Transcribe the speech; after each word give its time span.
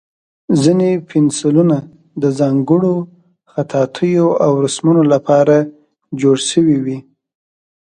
ځینې 0.63 0.89
پنسلونه 1.09 1.77
د 2.21 2.23
ځانګړو 2.39 2.93
خطاطیو 3.51 4.27
او 4.45 4.51
رسمونو 4.65 5.01
لپاره 5.13 5.55
جوړ 6.21 6.37
شوي 6.51 6.77
وي. 6.85 6.97